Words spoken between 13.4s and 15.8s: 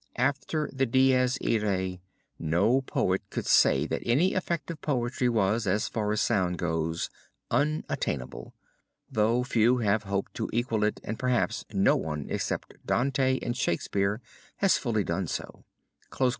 and Shakespeare has fully done so."